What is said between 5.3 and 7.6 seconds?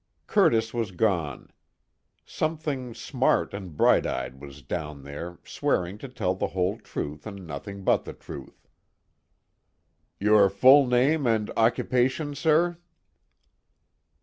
swearing to tell the whole truth and